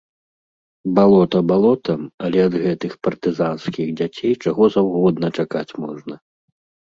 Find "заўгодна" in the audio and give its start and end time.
4.77-5.27